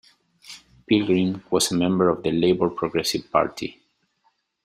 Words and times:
Pilgrim 0.87 1.43
was 1.51 1.71
a 1.71 1.75
member 1.77 2.09
of 2.09 2.23
the 2.23 2.31
Labour 2.31 2.71
Progressive 2.71 3.31
Party. 3.31 3.79